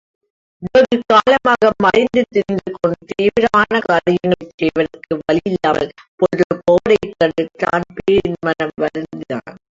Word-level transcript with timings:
வெகு 0.67 0.97
காலமாக 1.11 1.69
மறைந்து 1.83 2.21
திரிந்து 2.29 2.71
கொண்டு, 2.73 2.97
தீவிரமான 3.11 3.81
காரியங்களைச் 3.83 4.57
செய்வதற்கு 4.57 5.19
வழியில்லாமல் 5.21 5.93
பொழுதுபோவதைக் 6.19 7.17
கண்டு 7.17 7.45
தான்பிரீன் 7.63 8.41
மனம் 8.45 8.75
வருந்தினான். 8.81 9.57